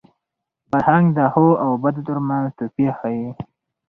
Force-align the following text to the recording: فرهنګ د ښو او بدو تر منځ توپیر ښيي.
فرهنګ 0.69 1.05
د 1.17 1.19
ښو 1.33 1.47
او 1.63 1.69
بدو 1.81 2.01
تر 2.07 2.17
منځ 2.27 2.47
توپیر 2.57 2.91
ښيي. 2.99 3.29